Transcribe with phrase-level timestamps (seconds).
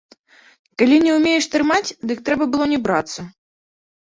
[0.81, 3.29] Калі не ўмееш трымаць, дык трэба было не брацца.